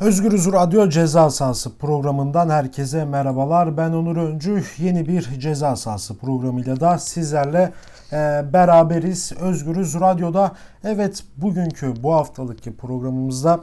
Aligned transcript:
Özgürüz 0.00 0.52
Radyo 0.52 0.88
Ceza 0.88 1.30
Sahası 1.30 1.78
programından 1.78 2.50
herkese 2.50 3.04
merhabalar. 3.04 3.76
Ben 3.76 3.92
Onur 3.92 4.16
Öncü. 4.16 4.62
Yeni 4.78 5.08
bir 5.08 5.22
ceza 5.40 5.76
sahası 5.76 6.18
programıyla 6.18 6.80
da 6.80 6.98
sizlerle 6.98 7.72
e, 8.12 8.16
beraberiz. 8.52 9.32
Özgürüz 9.40 9.94
Radyo'da. 9.94 10.52
Evet 10.84 11.24
bugünkü 11.36 11.94
bu 12.02 12.14
haftalık 12.14 12.78
programımızda 12.78 13.60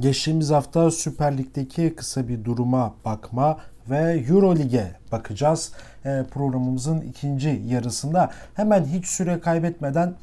geçtiğimiz 0.00 0.50
hafta 0.50 0.90
Süper 0.90 1.38
Lig'deki 1.38 1.94
kısa 1.94 2.28
bir 2.28 2.44
duruma 2.44 2.94
bakma 3.04 3.58
ve 3.90 4.24
Euro 4.28 4.56
Lig'e 4.56 4.92
bakacağız. 5.12 5.72
E, 6.04 6.24
programımızın 6.30 7.00
ikinci 7.00 7.62
yarısında 7.66 8.30
hemen 8.54 8.84
hiç 8.84 9.06
süre 9.06 9.40
kaybetmeden 9.40 10.14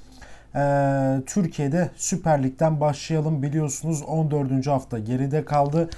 ee, 0.55 1.21
Türkiye'de 1.25 1.89
Süper 1.95 2.43
Lig'den 2.43 2.79
başlayalım. 2.79 3.43
Biliyorsunuz 3.43 4.03
14. 4.07 4.67
hafta 4.67 4.99
geride 4.99 5.45
kaldı. 5.45 5.89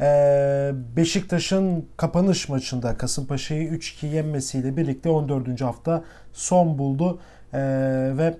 Ee, 0.00 0.70
Beşiktaş'ın 0.96 1.88
kapanış 1.96 2.48
maçında 2.48 2.96
Kasımpaşa'yı 2.96 3.68
3-2 3.68 4.06
yenmesiyle 4.06 4.76
birlikte 4.76 5.08
14. 5.08 5.60
hafta 5.60 6.04
son 6.32 6.78
buldu. 6.78 7.18
Ee, 7.52 7.58
ve 8.18 8.34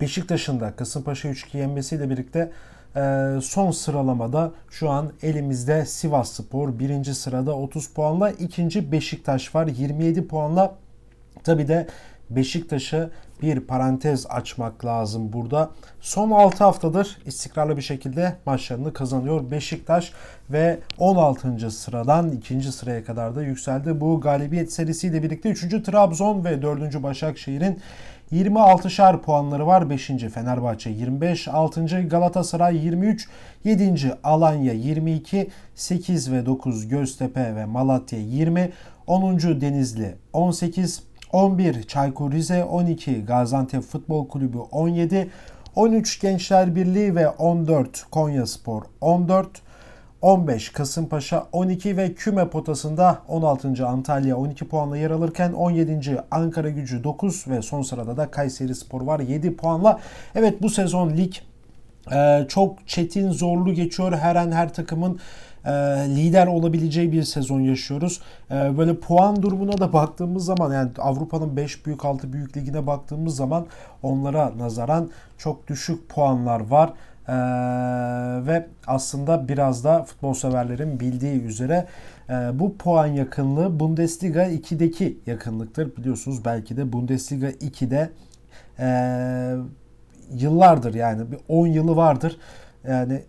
Beşiktaş'ın 0.00 0.60
da 0.60 0.76
Kasımpaşa 0.76 1.28
3-2 1.28 1.56
yenmesiyle 1.56 2.10
birlikte 2.10 2.52
e, 2.96 3.34
son 3.42 3.70
sıralamada 3.70 4.52
şu 4.70 4.90
an 4.90 5.12
elimizde 5.22 5.86
Sivas 5.86 6.32
Spor 6.32 6.78
birinci 6.78 7.14
sırada 7.14 7.56
30 7.56 7.88
puanla 7.88 8.30
ikinci 8.30 8.92
Beşiktaş 8.92 9.54
var 9.54 9.66
27 9.66 10.26
puanla 10.26 10.74
tabi 11.44 11.68
de 11.68 11.86
Beşiktaş'ı 12.30 13.10
bir 13.42 13.60
parantez 13.60 14.26
açmak 14.28 14.84
lazım 14.84 15.32
burada. 15.32 15.70
Son 16.00 16.30
6 16.30 16.64
haftadır 16.64 17.18
istikrarlı 17.26 17.76
bir 17.76 17.82
şekilde 17.82 18.36
maçlarını 18.46 18.92
kazanıyor 18.92 19.50
Beşiktaş 19.50 20.12
ve 20.50 20.78
16. 20.98 21.70
sıradan 21.70 22.32
2. 22.32 22.62
sıraya 22.62 23.04
kadar 23.04 23.36
da 23.36 23.42
yükseldi. 23.42 24.00
Bu 24.00 24.20
galibiyet 24.20 24.72
serisiyle 24.72 25.22
birlikte 25.22 25.48
3. 25.50 25.60
Trabzon 25.84 26.44
ve 26.44 26.62
4. 26.62 27.02
Başakşehir'in 27.02 27.80
26'şar 28.32 29.20
puanları 29.20 29.66
var. 29.66 29.90
5. 29.90 30.06
Fenerbahçe 30.06 30.90
25, 30.90 31.48
6. 31.48 32.08
Galatasaray 32.08 32.84
23, 32.84 33.28
7. 33.64 34.14
Alanya 34.24 34.72
22, 34.72 35.50
8 35.74 36.32
ve 36.32 36.46
9 36.46 36.88
Göztepe 36.88 37.56
ve 37.56 37.64
Malatya 37.64 38.18
20, 38.18 38.72
10. 39.06 39.38
Denizli 39.38 40.14
18, 40.32 41.02
11 41.32 41.82
Çaykur 41.82 42.32
Rize, 42.32 42.64
12 42.64 43.24
Gaziantep 43.24 43.82
Futbol 43.82 44.28
Kulübü 44.28 44.58
17, 44.58 45.30
13 45.74 46.20
Gençler 46.20 46.74
Birliği 46.74 47.14
ve 47.16 47.28
14 47.28 48.10
Konya 48.10 48.46
Spor 48.46 48.82
14, 49.00 49.48
15 50.22 50.68
Kasımpaşa 50.68 51.46
12 51.52 51.96
ve 51.96 52.14
küme 52.14 52.48
potasında 52.48 53.18
16. 53.28 53.86
Antalya 53.86 54.36
12 54.36 54.68
puanla 54.68 54.96
yer 54.96 55.10
alırken 55.10 55.52
17. 55.52 56.22
Ankara 56.30 56.70
Gücü 56.70 57.04
9 57.04 57.48
ve 57.48 57.62
son 57.62 57.82
sırada 57.82 58.16
da 58.16 58.30
Kayseri 58.30 58.74
Spor 58.74 59.00
var 59.00 59.20
7 59.20 59.56
puanla. 59.56 60.00
Evet 60.34 60.62
bu 60.62 60.70
sezon 60.70 61.10
lig 61.10 61.34
e, 62.12 62.46
çok 62.48 62.88
çetin 62.88 63.30
zorlu 63.30 63.74
geçiyor. 63.74 64.12
Her 64.12 64.36
an 64.36 64.52
her 64.52 64.74
takımın 64.74 65.20
e, 65.64 65.70
lider 66.08 66.46
olabileceği 66.46 67.12
bir 67.12 67.22
sezon 67.22 67.60
yaşıyoruz. 67.60 68.20
E, 68.50 68.78
böyle 68.78 68.96
puan 68.96 69.42
durumuna 69.42 69.78
da 69.78 69.92
baktığımız 69.92 70.44
zaman 70.44 70.72
yani 70.72 70.90
Avrupa'nın 70.98 71.56
5 71.56 71.86
büyük 71.86 72.04
6 72.04 72.32
büyük 72.32 72.56
ligine 72.56 72.86
baktığımız 72.86 73.36
zaman 73.36 73.66
onlara 74.02 74.58
nazaran 74.58 75.10
çok 75.38 75.68
düşük 75.68 76.08
puanlar 76.08 76.60
var. 76.60 76.92
Ee, 77.28 77.32
ve 78.46 78.66
aslında 78.86 79.48
biraz 79.48 79.84
da 79.84 80.04
futbol 80.04 80.34
severlerin 80.34 81.00
bildiği 81.00 81.42
üzere 81.42 81.86
e, 82.30 82.32
bu 82.32 82.76
puan 82.76 83.06
yakınlığı 83.06 83.80
Bundesliga 83.80 84.46
2'deki 84.46 85.18
yakınlıktır. 85.26 85.96
Biliyorsunuz 85.96 86.44
belki 86.44 86.76
de 86.76 86.92
Bundesliga 86.92 87.50
2'de 87.50 88.10
e, 88.78 88.88
yıllardır 90.34 90.94
yani 90.94 91.32
bir 91.32 91.38
10 91.48 91.66
yılı 91.66 91.96
vardır. 91.96 92.36
Yani 92.88 93.22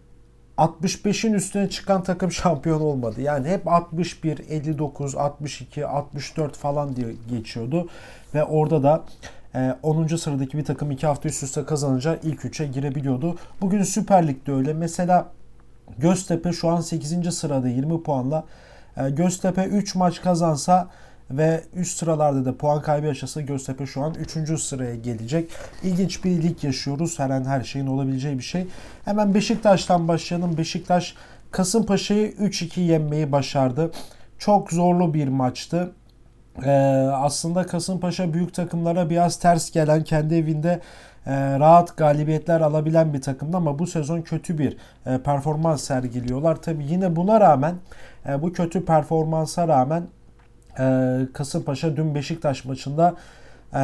65'in 0.58 1.34
üstüne 1.34 1.70
çıkan 1.70 2.04
takım 2.04 2.32
şampiyon 2.42 2.82
olmadı. 2.82 3.22
Yani 3.22 3.48
hep 3.50 3.68
61, 3.68 4.40
59, 4.50 5.16
62, 5.16 5.88
64 5.88 6.58
falan 6.58 6.96
diye 6.96 7.08
geçiyordu. 7.30 7.90
Ve 8.34 8.44
orada 8.44 8.84
da 8.84 9.04
10. 9.84 10.04
E, 10.04 10.18
sıradaki 10.18 10.58
bir 10.58 10.66
takım 10.66 10.92
2 10.92 11.08
hafta 11.08 11.30
üst 11.30 11.44
üste 11.44 11.66
kazanınca 11.66 12.20
ilk 12.24 12.40
3'e 12.40 12.68
girebiliyordu. 12.68 13.36
Bugün 13.62 13.84
Süper 13.84 14.28
Lig'de 14.28 14.52
öyle. 14.52 14.74
Mesela 14.74 15.28
Göztepe 15.98 16.54
şu 16.54 16.70
an 16.70 16.82
8. 16.82 17.36
sırada 17.36 17.68
20 17.68 18.04
puanla. 18.04 18.44
E, 18.98 19.10
Göztepe 19.10 19.64
3 19.66 19.96
maç 19.96 20.22
kazansa 20.22 20.88
ve 21.38 21.64
üst 21.74 21.98
sıralarda 21.98 22.46
da 22.46 22.58
puan 22.58 22.82
kaybı 22.82 23.08
yaşasa 23.08 23.42
Göztepe 23.42 23.86
şu 23.86 24.02
an 24.02 24.14
3. 24.14 24.62
sıraya 24.62 24.96
gelecek. 24.96 25.52
İlginç 25.84 26.24
bir 26.24 26.44
lig 26.44 26.64
yaşıyoruz. 26.64 27.20
Her 27.20 27.30
an 27.30 27.46
her 27.46 27.64
şeyin 27.64 27.88
olabileceği 27.88 28.38
bir 28.38 28.44
şey. 28.44 28.68
Hemen 29.06 29.34
Beşiktaş'tan 29.34 30.08
başlayalım. 30.08 30.58
Beşiktaş 30.58 31.16
Kasımpaşa'yı 31.52 32.32
3-2 32.32 32.80
yenmeyi 32.80 33.32
başardı. 33.32 33.92
Çok 34.38 34.72
zorlu 34.72 35.14
bir 35.14 35.28
maçtı. 35.28 35.92
Ee, 36.66 36.72
aslında 37.14 37.66
Kasımpaşa 37.66 38.34
büyük 38.34 38.54
takımlara 38.54 39.10
biraz 39.10 39.40
ters 39.40 39.72
gelen 39.72 40.04
kendi 40.04 40.36
evinde 40.36 40.82
e, 41.26 41.60
rahat 41.60 41.98
galibiyetler 41.98 42.62
alabilen 42.62 43.14
bir 43.14 43.22
takımdı 43.22 43.58
ama 43.58 43.80
bu 43.80 43.88
sezon 43.88 44.22
kötü 44.22 44.58
bir 44.58 44.78
e, 45.06 45.18
performans 45.18 45.84
sergiliyorlar. 45.84 46.56
Tabi 46.56 46.86
yine 46.86 47.16
buna 47.16 47.40
rağmen 47.40 47.76
e, 48.30 48.42
bu 48.42 48.54
kötü 48.54 48.86
performansa 48.86 49.68
rağmen 49.68 50.04
e, 50.80 51.18
Kasımpaşa 51.34 51.98
dün 51.98 52.16
Beşiktaş 52.16 52.66
maçında 52.66 53.16
e, 53.74 53.80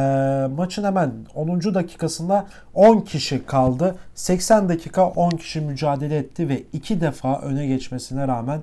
maçın 0.56 0.84
hemen 0.84 1.12
10. 1.34 1.74
dakikasında 1.74 2.46
10 2.74 3.00
kişi 3.00 3.46
kaldı. 3.46 3.96
80 4.14 4.68
dakika 4.68 5.08
10 5.08 5.30
kişi 5.30 5.60
mücadele 5.60 6.16
etti 6.16 6.48
ve 6.48 6.62
2 6.72 7.00
defa 7.00 7.40
öne 7.40 7.66
geçmesine 7.66 8.28
rağmen 8.28 8.60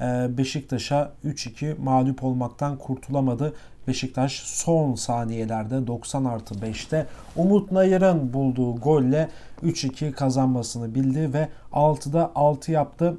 e, 0.00 0.38
Beşiktaş'a 0.38 1.12
3-2 1.24 1.80
mağlup 1.80 2.24
olmaktan 2.24 2.76
kurtulamadı. 2.76 3.54
Beşiktaş 3.88 4.32
son 4.32 4.94
saniyelerde 4.94 5.86
90 5.86 6.24
artı 6.24 6.54
5'te 6.54 7.06
Umut 7.36 7.72
Nayır'ın 7.72 8.32
bulduğu 8.32 8.76
golle 8.76 9.28
3-2 9.62 10.12
kazanmasını 10.12 10.94
bildi 10.94 11.32
ve 11.32 11.48
6'da 11.72 12.32
6 12.34 12.72
yaptı. 12.72 13.16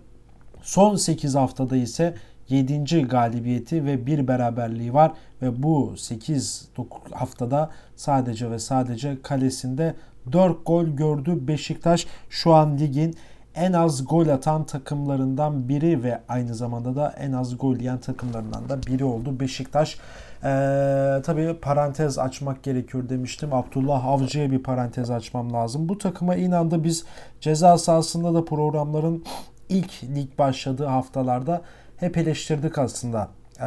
Son 0.61 0.95
8 0.95 1.35
haftada 1.35 1.75
ise 1.75 2.15
7. 2.49 3.07
galibiyeti 3.07 3.85
ve 3.85 4.05
bir 4.05 4.27
beraberliği 4.27 4.93
var 4.93 5.11
ve 5.41 5.63
bu 5.63 5.93
8 5.97 6.69
haftada 7.11 7.69
sadece 7.95 8.51
ve 8.51 8.59
sadece 8.59 9.21
kalesinde 9.21 9.95
4 10.31 10.65
gol 10.65 10.85
gördü 10.85 11.47
Beşiktaş. 11.47 12.07
Şu 12.29 12.53
an 12.53 12.77
ligin 12.77 13.15
en 13.55 13.73
az 13.73 14.07
gol 14.07 14.27
atan 14.27 14.65
takımlarından 14.65 15.69
biri 15.69 16.03
ve 16.03 16.21
aynı 16.29 16.55
zamanda 16.55 16.95
da 16.95 17.15
en 17.17 17.31
az 17.31 17.57
gol 17.57 17.75
yiyen 17.75 17.97
takımlarından 17.97 18.69
da 18.69 18.83
biri 18.83 19.03
oldu 19.03 19.39
Beşiktaş. 19.39 19.97
Ee, 20.43 21.21
tabii 21.23 21.55
parantez 21.61 22.19
açmak 22.19 22.63
gerekiyor 22.63 23.09
demiştim. 23.09 23.53
Abdullah 23.53 24.05
Avcı'ya 24.05 24.51
bir 24.51 24.63
parantez 24.63 25.09
açmam 25.09 25.53
lazım. 25.53 25.89
Bu 25.89 25.97
takıma 25.97 26.35
inandı. 26.35 26.83
Biz 26.83 27.05
ceza 27.41 27.77
sahasında 27.77 28.33
da 28.33 28.45
programların 28.45 29.23
ilk 29.69 30.03
lig 30.03 30.37
başladığı 30.39 30.85
haftalarda 30.85 31.61
hep 31.99 32.17
eleştirdik 32.17 32.77
aslında 32.77 33.27
ee, 33.59 33.65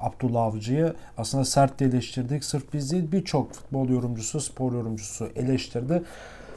Abdullah 0.00 0.42
Avcı'yı. 0.42 0.94
Aslında 1.18 1.44
sert 1.44 1.80
de 1.80 1.84
eleştirdik. 1.84 2.44
Sırf 2.44 2.72
biz 2.72 2.92
değil 2.92 3.12
birçok 3.12 3.52
futbol 3.52 3.88
yorumcusu, 3.88 4.40
spor 4.40 4.72
yorumcusu 4.72 5.28
eleştirdi. 5.36 6.02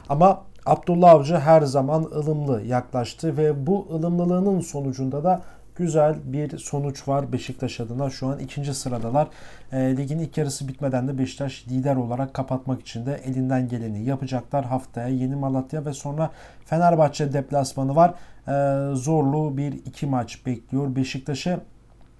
Ama 0.08 0.42
Abdullah 0.66 1.10
Avcı 1.10 1.36
her 1.36 1.62
zaman 1.62 2.02
ılımlı 2.02 2.62
yaklaştı 2.62 3.36
ve 3.36 3.66
bu 3.66 3.88
ılımlılığının 3.90 4.60
sonucunda 4.60 5.24
da 5.24 5.42
güzel 5.76 6.16
bir 6.24 6.58
sonuç 6.58 7.08
var 7.08 7.32
Beşiktaş 7.32 7.80
adına. 7.80 8.10
Şu 8.10 8.26
an 8.26 8.38
ikinci 8.38 8.74
sıradalar. 8.74 9.28
E, 9.72 9.96
ligin 9.96 10.18
ilk 10.18 10.38
yarısı 10.38 10.68
bitmeden 10.68 11.08
de 11.08 11.18
Beşiktaş 11.18 11.68
lider 11.68 11.96
olarak 11.96 12.34
kapatmak 12.34 12.80
için 12.80 13.06
de 13.06 13.20
elinden 13.24 13.68
geleni 13.68 14.04
yapacaklar. 14.04 14.64
Haftaya 14.64 15.08
Yeni 15.08 15.36
Malatya 15.36 15.84
ve 15.84 15.92
sonra 15.92 16.30
Fenerbahçe 16.64 17.32
deplasmanı 17.32 17.96
var. 17.96 18.14
E, 18.50 18.94
zorlu 18.94 19.56
bir 19.56 19.72
iki 19.72 20.06
maç 20.06 20.46
bekliyor 20.46 20.96
Beşiktaş'ı. 20.96 21.60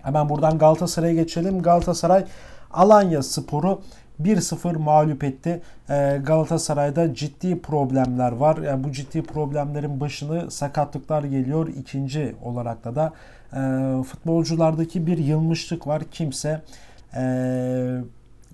Hemen 0.03 0.29
buradan 0.29 0.59
Galatasaray'a 0.59 1.15
geçelim. 1.15 1.63
Galatasaray 1.63 2.25
Alanya 2.73 3.23
Sporu 3.23 3.81
1-0 4.23 4.79
mağlup 4.79 5.25
etti. 5.25 5.63
Ee, 5.91 6.21
Galatasaray'da 6.25 7.15
ciddi 7.15 7.63
problemler 7.63 8.33
var. 8.33 8.59
Yani 8.59 8.85
bu 8.85 8.93
ciddi 8.93 9.23
problemlerin 9.23 10.01
başını 10.01 10.51
sakatlıklar 10.51 11.25
geliyor. 11.25 11.69
İkinci 11.69 12.35
olarak 12.43 12.85
da 12.85 12.95
da 12.97 13.13
e, 13.53 14.03
futbolculardaki 14.03 15.07
bir 15.07 15.19
yılmışlık 15.19 15.87
var. 15.87 16.03
Kimse 16.11 16.63
e, 17.17 17.23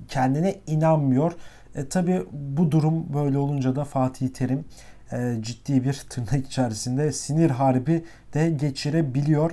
kendine 0.09 0.55
inanmıyor. 0.67 1.33
E, 1.75 1.89
Tabi 1.89 2.23
bu 2.33 2.71
durum 2.71 3.15
böyle 3.15 3.39
olunca 3.39 3.77
da 3.77 3.85
Fatih 3.85 4.29
Terim 4.29 4.65
e, 5.13 5.37
ciddi 5.41 5.85
bir 5.85 6.03
tırnak 6.11 6.47
içerisinde 6.47 7.13
sinir 7.13 7.51
harbi 7.51 8.05
de 8.35 8.51
geçirebiliyor. 8.51 9.51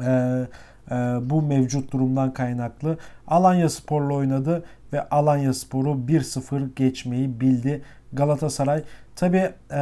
E, 0.00 0.46
e, 0.90 0.94
bu 1.30 1.42
mevcut 1.42 1.92
durumdan 1.92 2.34
kaynaklı. 2.34 2.98
Alanya 3.26 3.68
Spor'la 3.68 4.14
oynadı 4.14 4.64
ve 4.92 5.08
Alanya 5.08 5.54
Spor'u 5.54 5.88
1-0 6.08 6.74
geçmeyi 6.76 7.40
bildi. 7.40 7.82
Galatasaray 8.12 8.82
tabi 9.16 9.50
e, 9.70 9.80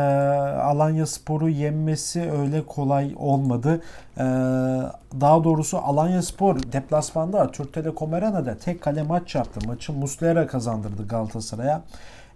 Alanya 0.62 1.06
Spor'u 1.06 1.48
yenmesi 1.48 2.30
öyle 2.32 2.66
kolay 2.66 3.14
olmadı. 3.16 3.82
E, 4.16 4.24
daha 5.20 5.44
doğrusu 5.44 5.78
Alanya 5.78 6.22
Spor 6.22 6.56
deplasmanda 6.72 7.50
Türk 7.50 7.72
Telekom 7.72 8.14
Arena'da 8.14 8.58
tek 8.58 8.82
kale 8.82 9.02
maç 9.02 9.34
yaptı. 9.34 9.66
Maçı 9.66 9.92
Muslera 9.92 10.46
kazandırdı 10.46 11.08
Galatasaray'a. 11.08 11.82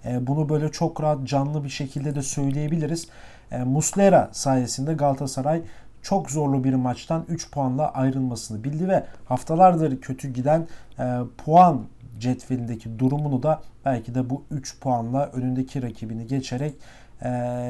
E, 0.06 0.26
bunu 0.26 0.48
böyle 0.48 0.72
çok 0.72 1.02
rahat 1.02 1.24
canlı 1.24 1.64
bir 1.64 1.68
şekilde 1.68 2.14
de 2.14 2.22
söyleyebiliriz. 2.22 3.08
E, 3.50 3.58
Muslera 3.58 4.28
sayesinde 4.32 4.94
Galatasaray 4.94 5.62
çok 6.02 6.30
zorlu 6.30 6.64
bir 6.64 6.74
maçtan 6.74 7.24
3 7.28 7.50
puanla 7.50 7.92
ayrılmasını 7.92 8.64
bildi 8.64 8.88
ve 8.88 9.04
haftalardır 9.24 10.00
kötü 10.00 10.28
giden 10.28 10.66
e, 10.98 11.18
puan 11.44 11.84
cetvelindeki 12.18 12.98
durumunu 12.98 13.42
da 13.42 13.62
belki 13.84 14.14
de 14.14 14.30
bu 14.30 14.44
3 14.50 14.80
puanla 14.80 15.26
önündeki 15.26 15.82
rakibini 15.82 16.26
geçerek 16.26 16.74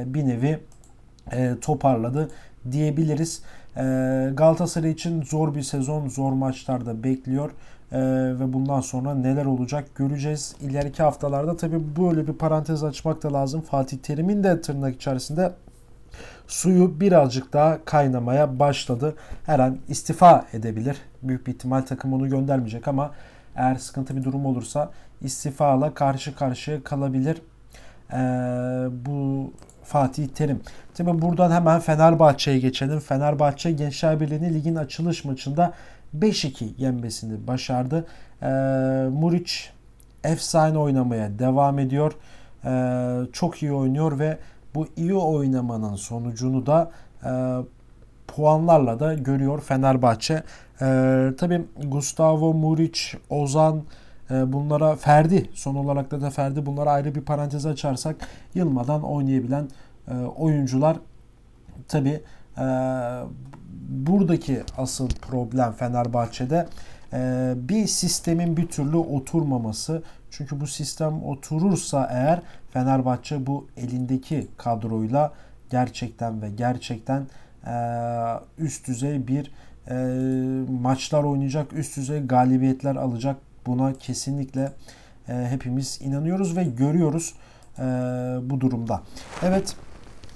bir 0.07 0.27
nevi 0.27 0.61
toparladı 1.61 2.31
diyebiliriz. 2.73 3.43
Galatasaray 4.35 4.91
için 4.91 5.23
zor 5.23 5.55
bir 5.55 5.63
sezon, 5.63 6.09
zor 6.09 6.33
maçlar 6.33 6.87
da 6.87 7.05
bekliyor. 7.05 7.51
Ee, 7.93 7.99
ve 8.41 8.53
bundan 8.53 8.81
sonra 8.81 9.15
neler 9.15 9.45
olacak 9.45 9.85
göreceğiz. 9.95 10.57
İleriki 10.61 11.03
haftalarda 11.03 11.57
tabi 11.57 11.97
böyle 11.97 12.27
bir 12.27 12.33
parantez 12.33 12.85
açmak 12.85 13.23
da 13.23 13.33
lazım. 13.33 13.61
Fatih 13.61 13.99
Terim'in 13.99 14.45
de 14.45 14.61
tırnak 14.61 14.95
içerisinde 14.95 15.53
suyu 16.47 17.01
birazcık 17.01 17.53
daha 17.53 17.85
kaynamaya 17.85 18.59
başladı. 18.59 19.15
Her 19.47 19.59
an 19.59 19.79
istifa 19.89 20.45
edebilir. 20.53 20.97
Büyük 21.23 21.47
bir 21.47 21.53
ihtimal 21.53 21.81
takım 21.81 22.13
onu 22.13 22.29
göndermeyecek 22.29 22.89
ama 22.89 23.11
eğer 23.57 23.75
sıkıntı 23.75 24.17
bir 24.17 24.25
durum 24.25 24.47
olursa 24.47 24.91
istifala 25.21 25.95
karşı 25.95 26.37
karşıya 26.37 26.85
kalabilir. 26.85 27.43
Ee, 28.13 28.17
bu 29.07 29.53
Fatih 29.85 30.29
Terim. 30.29 30.61
Tabi 30.95 31.23
buradan 31.23 31.51
hemen 31.51 31.81
Fenerbahçe'ye 31.81 32.59
geçelim. 32.59 33.01
Fenerbahçe 33.01 33.73
Gençler 33.73 34.21
Birliği'nin 34.21 34.55
ligin 34.55 34.75
açılış 34.75 35.25
maçında 35.25 35.73
5-2 36.19 36.65
yenmesini 36.79 37.47
başardı. 37.47 38.07
Ee, 38.43 38.47
Muriç 39.13 39.71
efsane 40.25 40.79
oynamaya 40.79 41.39
devam 41.39 41.79
ediyor. 41.79 42.13
Ee, 42.65 43.33
çok 43.33 43.63
iyi 43.63 43.73
oynuyor 43.73 44.19
ve 44.19 44.39
bu 44.75 44.87
iyi 44.97 45.15
oynamanın 45.15 45.95
sonucunu 45.95 46.67
da 46.67 46.91
e, 47.25 47.31
puanlarla 48.29 49.01
da 49.01 49.15
görüyor 49.15 49.61
Fenerbahçe. 49.61 50.43
E, 50.81 51.29
Tabi 51.39 51.65
Gustavo 51.87 52.55
Muriç, 52.55 53.15
Ozan 53.31 53.83
e, 54.31 54.53
bunlara 54.53 54.97
Ferdi 54.97 55.51
son 55.55 55.75
olarak 55.75 56.11
da, 56.11 56.21
da 56.21 56.31
Ferdi 56.31 56.67
bunlara 56.67 56.91
ayrı 56.91 57.15
bir 57.15 57.21
parantez 57.21 57.67
açarsak 57.67 58.17
yılmadan 58.55 59.03
oynayabilen 59.03 59.69
e, 60.09 60.15
oyuncular 60.15 60.97
tabi 61.89 62.21
e, 62.59 62.65
buradaki 63.89 64.63
asıl 64.79 65.09
problem 65.09 65.73
Fenerbahçe'de 65.73 66.67
e, 67.13 67.53
bir 67.57 67.87
sistemin 67.87 68.57
bir 68.57 68.69
türlü 68.69 68.97
oturmaması. 68.97 70.03
Çünkü 70.31 70.61
bu 70.61 70.67
sistem 70.67 71.23
oturursa 71.23 72.09
eğer 72.13 72.43
Fenerbahçe 72.71 73.47
bu 73.47 73.69
elindeki 73.77 74.49
kadroyla 74.57 75.33
gerçekten 75.71 76.43
ve 76.43 76.51
gerçekten 76.51 77.27
e, 77.67 77.75
üst 78.59 78.89
düzey 78.89 79.29
bir 79.29 79.53
e, 79.91 79.95
maçlar 80.81 81.25
oynayacak, 81.25 81.73
üst 81.73 81.97
düzey 81.97 82.27
galibiyetler 82.27 82.97
alacak. 82.97 83.37
Buna 83.67 83.93
kesinlikle 83.93 84.73
e, 85.29 85.47
hepimiz 85.51 85.99
inanıyoruz 86.03 86.57
ve 86.57 86.65
görüyoruz 86.65 87.35
e, 87.79 87.83
bu 88.43 88.61
durumda. 88.61 89.03
Evet 89.43 89.77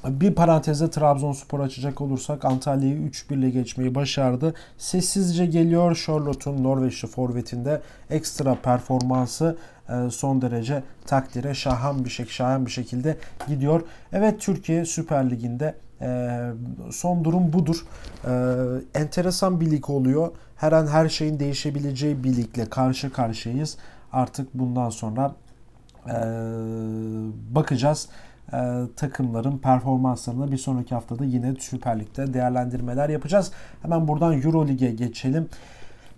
bir 0.05 0.35
parantezde 0.35 0.91
Trabzonspor 0.91 1.61
açacak 1.61 2.01
olursak 2.01 2.45
Antalya'yı 2.45 2.97
3-1 2.97 3.35
ile 3.35 3.51
geçmeyi 3.51 3.95
başardı. 3.95 4.55
Sessizce 4.79 5.47
geliyor 5.47 6.03
Charlotte'un 6.07 6.65
Norveçli 6.65 7.09
forvetinde 7.09 7.81
ekstra 8.11 8.55
performansı 8.55 9.57
e, 9.89 10.11
son 10.11 10.43
derece 10.43 10.83
takdire 11.07 11.55
şahan 11.55 12.05
bir 12.05 12.11
şek 12.11 12.31
şahan 12.31 12.67
bir 12.67 12.71
şekilde 12.71 13.17
gidiyor. 13.49 13.83
Evet 14.13 14.41
Türkiye 14.41 14.85
Süper 14.85 15.31
Ligi'nde 15.31 15.75
e, 16.01 16.41
son 16.91 17.25
durum 17.25 17.53
budur. 17.53 17.85
E, 18.25 18.33
enteresan 19.01 19.61
bir 19.61 19.71
lig 19.71 19.91
oluyor. 19.91 20.31
Her 20.57 20.73
an 20.73 20.87
her 20.87 21.09
şeyin 21.09 21.41
değişebileceği 21.41 22.25
bir 22.25 22.37
ligle 22.37 22.71
karşı 22.71 23.13
karşıyayız. 23.13 23.77
Artık 24.13 24.55
bundan 24.55 24.91
sonra 24.91 25.35
bakacağız 27.51 28.09
takımların 28.97 29.59
performanslarına 29.59 30.53
bir 30.53 30.57
sonraki 30.57 30.95
haftada 30.95 31.25
yine 31.25 31.55
Süper 31.59 32.01
Lig'de 32.01 32.35
değerlendirmeler 32.35 33.09
yapacağız. 33.09 33.53
Hemen 33.83 34.09
buradan 34.09 34.43
Euro 34.43 34.69
Lig'e 34.69 34.91
geçelim. 34.91 35.49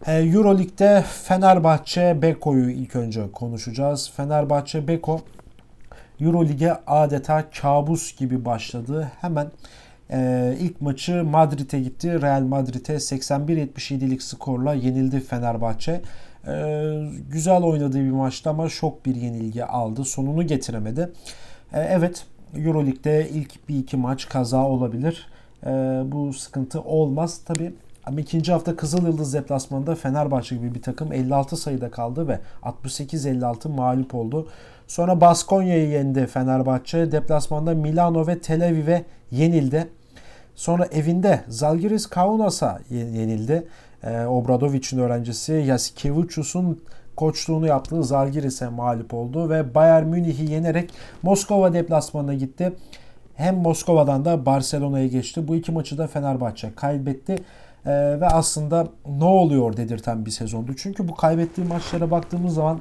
Ee, 0.07 0.13
Euroleague'de 0.13 1.05
Fenerbahçe 1.23 2.23
Beko'yu 2.23 2.71
ilk 2.71 2.97
önce 2.97 3.33
konuşacağız. 3.33 4.13
Fenerbahçe 4.17 4.89
Beko 4.89 5.21
Euroleague'e 6.21 6.77
adeta 6.87 7.51
kabus 7.51 8.17
gibi 8.17 8.45
başladı. 8.45 9.13
Hemen 9.21 9.47
e, 10.11 10.55
ilk 10.61 10.81
maçı 10.81 11.25
Madrid'e 11.25 11.81
gitti. 11.81 12.23
Real 12.23 12.43
Madrid'e 12.43 12.95
81-77'lik 12.95 14.23
skorla 14.23 14.75
yenildi 14.75 15.21
Fenerbahçe. 15.21 16.01
E, 16.47 16.53
güzel 17.31 17.63
oynadığı 17.63 18.05
bir 18.05 18.11
maçtı 18.11 18.51
ama 18.51 18.69
şok 18.69 19.07
bir 19.07 19.15
yenilgi 19.15 19.65
aldı. 19.65 20.05
Sonunu 20.05 20.47
getiremedi. 20.47 21.13
E, 21.73 21.81
evet 21.81 22.25
Euroleague'de 22.57 23.29
ilk 23.29 23.69
bir 23.69 23.79
iki 23.79 23.97
maç 23.97 24.29
kaza 24.29 24.65
olabilir. 24.67 25.29
E, 25.67 25.71
bu 26.05 26.33
sıkıntı 26.33 26.81
olmaz. 26.81 27.41
Tabi 27.45 27.73
ama 28.05 28.21
ikinci 28.21 28.53
hafta 28.53 28.77
Kızıl 28.77 29.07
Yıldız 29.07 29.35
deplasmanında 29.35 29.95
Fenerbahçe 29.95 30.57
gibi 30.57 30.75
bir 30.75 30.83
takım 30.83 31.13
56 31.13 31.57
sayıda 31.57 31.91
kaldı 31.91 32.29
ve 32.29 32.39
68-56 32.63 33.69
mağlup 33.69 34.15
oldu. 34.15 34.49
Sonra 34.89 35.21
Baskonya'yı 35.21 35.89
yendi 35.89 36.27
Fenerbahçe. 36.27 37.13
Deplasmanda 37.13 37.75
Milano 37.75 38.27
ve 38.27 38.39
Tel 38.39 38.69
Aviv'e 38.69 39.05
yenildi. 39.31 39.89
Sonra 40.55 40.87
evinde 40.87 41.41
Zalgiris 41.49 42.07
Kaunas'a 42.07 42.81
yenildi. 42.91 43.67
Ee, 44.05 44.25
Obradovic'in 44.25 44.99
öğrencisi 44.99 45.53
Yasikevicius'un 45.53 46.81
koçluğunu 47.21 47.67
yaptığı 47.67 48.05
Zalgiris'e 48.05 48.69
mağlup 48.69 49.15
oldu 49.15 49.51
ve 49.51 49.75
Bayern 49.75 50.07
Münih'i 50.07 50.51
yenerek 50.51 50.91
Moskova 51.23 51.73
deplasmanına 51.73 52.35
gitti. 52.35 52.73
Hem 53.35 53.57
Moskova'dan 53.57 54.25
da 54.25 54.47
Barcelona'ya 54.47 55.07
geçti. 55.07 55.49
Bu 55.49 55.57
iki 55.57 55.73
maçı 55.73 55.99
da 55.99 56.07
Fenerbahçe 56.07 56.75
kaybetti. 56.77 57.33
Ee, 57.87 57.91
ve 58.21 58.27
aslında 58.27 58.89
ne 59.19 59.25
oluyor 59.25 59.77
dedirten 59.77 60.27
bir 60.27 60.31
sezondu. 60.31 60.73
Çünkü 60.77 61.09
bu 61.09 61.15
kaybettiği 61.15 61.67
maçlara 61.67 62.11
baktığımız 62.11 62.55
zaman 62.55 62.81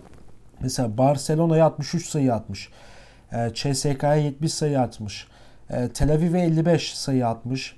mesela 0.62 0.98
Barcelona'ya 0.98 1.66
63 1.66 2.10
sayı 2.10 2.34
atmış. 2.34 2.70
Ee, 3.34 3.50
CSK'ya 3.54 4.16
70 4.16 4.54
sayı 4.54 4.82
atmış. 4.82 5.28
Ee, 5.70 5.90
Tel 5.94 6.14
Aviv'e 6.14 6.42
55 6.42 6.94
sayı 6.94 7.28
atmış. 7.28 7.76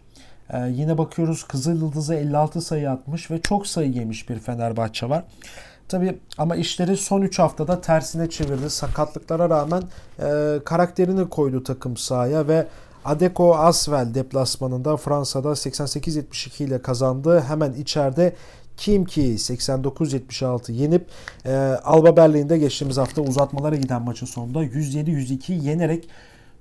Ee, 0.53 0.67
yine 0.69 0.97
bakıyoruz 0.97 1.43
Kızıl 1.43 1.81
Yıldız'a 1.81 2.15
56 2.15 2.61
sayı 2.61 2.91
atmış 2.91 3.31
ve 3.31 3.41
çok 3.41 3.67
sayı 3.67 3.91
yemiş 3.91 4.29
bir 4.29 4.39
Fenerbahçe 4.39 5.09
var. 5.09 5.23
Tabi 5.87 6.19
ama 6.37 6.55
işleri 6.55 6.97
son 6.97 7.21
3 7.21 7.39
haftada 7.39 7.81
tersine 7.81 8.29
çevirdi. 8.29 8.69
Sakatlıklara 8.69 9.49
rağmen 9.49 9.83
e, 10.19 10.59
karakterini 10.65 11.29
koydu 11.29 11.63
takım 11.63 11.97
sahaya 11.97 12.47
ve 12.47 12.67
Adeko 13.05 13.55
Asvel 13.55 14.13
deplasmanında 14.13 14.97
Fransa'da 14.97 15.47
88-72 15.49 16.63
ile 16.63 16.81
kazandı. 16.81 17.43
Hemen 17.47 17.73
içeride 17.73 18.35
Kimki 18.77 19.21
89-76 19.21 20.71
yenip 20.71 21.07
e, 21.45 21.51
Alba 21.83 22.17
Berlin'de 22.17 22.57
geçtiğimiz 22.57 22.97
hafta 22.97 23.21
uzatmalara 23.21 23.75
giden 23.75 24.01
maçın 24.01 24.25
sonunda 24.25 24.63
107-102 24.63 25.53
yenerek 25.53 26.09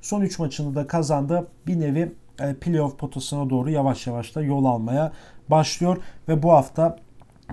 son 0.03 0.21
3 0.21 0.39
maçını 0.39 0.75
da 0.75 0.87
kazandı. 0.87 1.47
Bir 1.67 1.81
nevi 1.81 2.13
e, 2.41 2.55
playoff 2.55 2.99
potasına 2.99 3.51
doğru 3.51 3.71
yavaş 3.71 4.07
yavaş 4.07 4.35
da 4.35 4.43
yol 4.43 4.65
almaya 4.65 5.13
başlıyor 5.49 5.97
ve 6.29 6.43
bu 6.43 6.53
hafta 6.53 6.97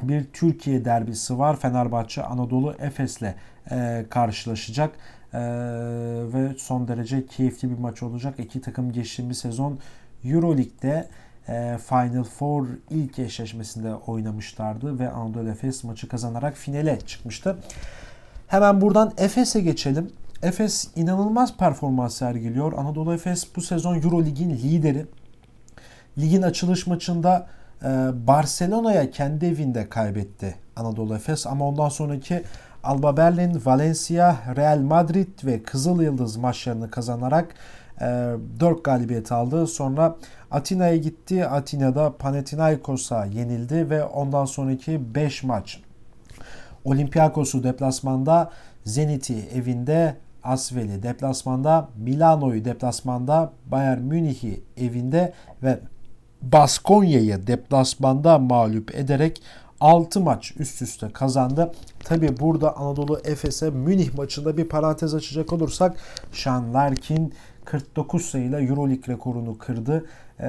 bir 0.02 0.26
Türkiye 0.34 0.86
derbisi 0.86 1.40
var. 1.40 1.60
Fenerbahçe 1.60 2.24
Anadolu 2.24 2.76
Efes'le 2.80 3.36
e, 3.72 4.06
karşılaşacak. 4.10 4.92
Ee, 5.34 5.40
ve 6.34 6.56
son 6.58 6.88
derece 6.88 7.26
keyifli 7.26 7.70
bir 7.70 7.78
maç 7.78 8.04
olacak. 8.04 8.40
İki 8.40 8.62
takım 8.62 8.92
geçtiğimiz 8.92 9.38
sezon 9.38 9.80
Euroleague'de 10.24 11.08
e, 11.48 11.78
Final 11.90 12.24
Four 12.24 12.68
ilk 12.90 13.20
eşleşmesinde 13.20 13.96
oynamışlardı 13.96 15.00
ve 15.00 15.10
Anadolu 15.10 15.50
Efes 15.50 15.84
maçı 15.84 16.08
kazanarak 16.08 16.58
finale 16.58 17.00
çıkmıştı. 17.00 17.58
Hemen 18.48 18.82
buradan 18.82 19.14
Efes'e 19.18 19.62
geçelim. 19.62 20.12
Efes 20.44 20.88
inanılmaz 20.96 21.58
performans 21.58 22.18
sergiliyor. 22.18 22.74
Anadolu 22.74 23.14
Efes 23.14 23.56
bu 23.56 23.62
sezon 23.62 23.96
Euro 23.96 24.26
Lig'in 24.26 24.50
lideri. 24.50 25.06
Ligin 26.18 26.42
açılış 26.42 26.88
maçında 26.88 27.38
e, 27.40 27.48
Barcelona'ya 28.28 29.12
kendi 29.12 29.46
evinde 29.46 29.90
kaybetti 29.90 30.56
Anadolu 30.76 31.16
Efes 31.16 31.48
ama 31.48 31.68
ondan 31.68 31.90
sonraki 31.90 32.44
Alba 32.84 33.18
Berlin, 33.18 33.62
Valencia, 33.66 34.36
Real 34.56 34.80
Madrid 34.80 35.46
ve 35.46 35.64
Kızıl 35.64 36.02
Yıldız 36.02 36.38
maçlarını 36.38 36.92
kazanarak 36.92 37.56
4 38.00 38.78
e, 38.78 38.82
galibiyet 38.84 39.32
aldı. 39.32 39.68
Sonra 39.68 40.16
Atina'ya 40.52 40.98
gitti. 40.98 41.48
Atina'da 41.48 42.18
Panathinaikos'a 42.18 43.26
yenildi 43.26 43.90
ve 43.90 44.04
ondan 44.04 44.46
sonraki 44.46 45.16
5 45.16 45.44
maç 45.44 45.80
Olympiakos'u 46.86 47.64
deplasmanda, 47.64 48.52
Zenit'i 48.86 49.48
evinde, 49.54 50.16
Asvel'i 50.44 51.04
deplasmanda, 51.04 51.90
Milano'yu 51.98 52.66
deplasmanda, 52.66 53.52
Bayern 53.66 54.00
Münih'i 54.00 54.64
evinde 54.78 55.34
ve 55.64 55.80
Baskonya'yı 56.42 57.48
deplasmanda 57.48 58.40
mağlup 58.40 58.96
ederek 58.96 59.42
6 59.80 60.20
maç 60.20 60.54
üst 60.60 60.82
üste 60.82 61.10
kazandı. 61.10 61.72
Tabi 62.04 62.40
burada 62.40 62.78
Anadolu 62.78 63.20
Efes'e 63.26 63.70
Münih 63.70 64.14
maçında 64.14 64.58
bir 64.58 64.70
parantez 64.70 65.16
açacak 65.16 65.54
olursak 65.54 65.98
Sean 66.32 66.74
Larkin 66.74 67.34
49 67.66 68.26
sayıyla 68.26 68.62
Euroleague 68.62 69.14
rekorunu 69.14 69.58
kırdı 69.58 70.06
ee, 70.40 70.48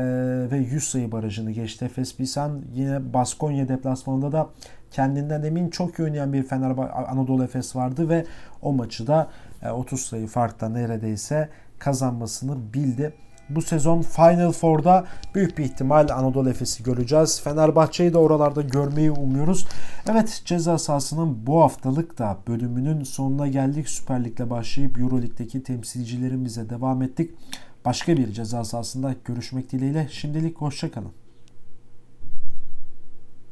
ve 0.50 0.57
100 0.57 0.85
sayı 0.85 1.12
barajını 1.12 1.50
geçti. 1.50 1.85
Efes 1.85 2.16
Pilsen 2.16 2.62
yine 2.75 3.12
Baskonya 3.12 3.68
deplasmanında 3.68 4.33
da 4.33 4.49
kendinden 4.90 5.42
emin 5.42 5.71
çok 5.71 5.99
iyi 5.99 6.02
oynayan 6.02 6.33
bir 6.33 6.42
Fenerbahçe 6.42 6.92
Anadolu 6.92 7.45
Efes 7.45 7.76
vardı 7.76 8.09
ve 8.09 8.25
o 8.62 8.73
maçı 8.73 9.07
da 9.07 9.30
30 9.73 10.00
e, 10.00 10.02
sayı 10.02 10.26
farkla 10.26 10.68
neredeyse 10.68 11.49
kazanmasını 11.78 12.75
bildi. 12.75 13.12
Bu 13.50 13.62
sezon 13.62 14.02
Final 14.02 14.52
Four'da 14.52 15.04
büyük 15.34 15.58
bir 15.58 15.64
ihtimal 15.64 16.08
Anadolu 16.08 16.50
Efes'i 16.50 16.82
göreceğiz. 16.82 17.40
Fenerbahçe'yi 17.40 18.12
de 18.12 18.18
oralarda 18.18 18.62
görmeyi 18.62 19.10
umuyoruz. 19.10 19.66
Evet 20.10 20.42
ceza 20.44 20.78
sahasının 20.78 21.46
bu 21.46 21.60
haftalık 21.62 22.18
da 22.18 22.38
bölümünün 22.48 23.04
sonuna 23.04 23.46
geldik. 23.46 23.88
Süper 23.88 24.24
Lig'le 24.24 24.50
başlayıp 24.50 24.98
Euroleague'deki 24.98 25.62
temsilcilerimize 25.62 26.70
devam 26.70 27.02
ettik. 27.02 27.30
Başka 27.84 28.16
bir 28.16 28.32
ceza 28.32 28.64
sahasında 28.64 29.14
görüşmek 29.24 29.72
dileğiyle. 29.72 30.08
Şimdilik 30.10 30.56
hoşçakalın. 30.56 31.12